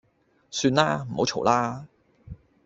[0.49, 1.85] 算啦，唔好嘈啦